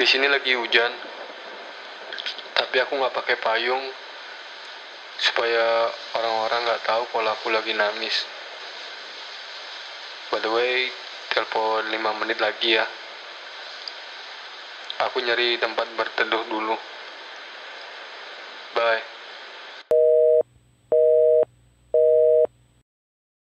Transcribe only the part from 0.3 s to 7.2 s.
lagi hujan, tapi aku nggak pakai payung supaya orang-orang nggak tahu